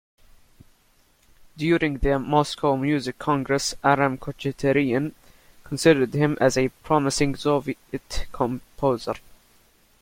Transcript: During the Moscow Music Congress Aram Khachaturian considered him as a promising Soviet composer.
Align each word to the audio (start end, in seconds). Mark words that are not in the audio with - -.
During 1.55 1.99
the 1.99 2.17
Moscow 2.17 2.75
Music 2.75 3.19
Congress 3.19 3.75
Aram 3.83 4.17
Khachaturian 4.17 5.13
considered 5.63 6.15
him 6.15 6.39
as 6.41 6.57
a 6.57 6.69
promising 6.81 7.35
Soviet 7.35 8.25
composer. 8.31 9.13